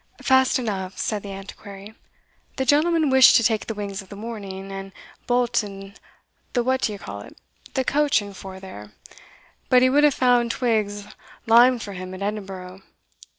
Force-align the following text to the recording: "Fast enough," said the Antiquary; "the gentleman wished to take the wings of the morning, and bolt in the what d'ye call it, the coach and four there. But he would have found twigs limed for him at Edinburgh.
"Fast 0.23 0.57
enough," 0.57 0.97
said 0.97 1.21
the 1.21 1.31
Antiquary; 1.31 1.93
"the 2.55 2.65
gentleman 2.65 3.11
wished 3.11 3.35
to 3.35 3.43
take 3.43 3.67
the 3.67 3.75
wings 3.75 4.01
of 4.01 4.09
the 4.09 4.15
morning, 4.15 4.71
and 4.71 4.93
bolt 5.27 5.63
in 5.63 5.93
the 6.53 6.63
what 6.63 6.81
d'ye 6.81 6.97
call 6.97 7.21
it, 7.21 7.37
the 7.75 7.83
coach 7.83 8.19
and 8.19 8.35
four 8.35 8.59
there. 8.59 8.93
But 9.69 9.83
he 9.83 9.91
would 9.91 10.03
have 10.03 10.15
found 10.15 10.49
twigs 10.49 11.05
limed 11.45 11.83
for 11.83 11.93
him 11.93 12.15
at 12.15 12.23
Edinburgh. 12.23 12.81